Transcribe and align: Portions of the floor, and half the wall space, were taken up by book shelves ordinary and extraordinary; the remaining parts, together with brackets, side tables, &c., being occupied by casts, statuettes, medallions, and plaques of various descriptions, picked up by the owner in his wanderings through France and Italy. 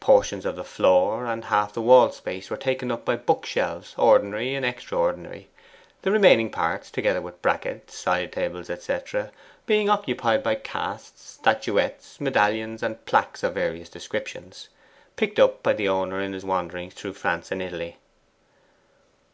Portions 0.00 0.46
of 0.46 0.56
the 0.56 0.64
floor, 0.64 1.26
and 1.26 1.44
half 1.44 1.74
the 1.74 1.82
wall 1.82 2.10
space, 2.10 2.48
were 2.48 2.56
taken 2.56 2.90
up 2.90 3.04
by 3.04 3.14
book 3.14 3.44
shelves 3.44 3.94
ordinary 3.98 4.54
and 4.54 4.64
extraordinary; 4.64 5.50
the 6.00 6.10
remaining 6.10 6.48
parts, 6.48 6.90
together 6.90 7.20
with 7.20 7.42
brackets, 7.42 7.94
side 7.94 8.32
tables, 8.32 8.70
&c., 8.82 8.96
being 9.66 9.90
occupied 9.90 10.42
by 10.42 10.54
casts, 10.54 11.32
statuettes, 11.32 12.18
medallions, 12.22 12.82
and 12.82 13.04
plaques 13.04 13.42
of 13.42 13.52
various 13.52 13.90
descriptions, 13.90 14.70
picked 15.14 15.38
up 15.38 15.62
by 15.62 15.74
the 15.74 15.90
owner 15.90 16.22
in 16.22 16.32
his 16.32 16.42
wanderings 16.42 16.94
through 16.94 17.12
France 17.12 17.52
and 17.52 17.60
Italy. 17.60 17.98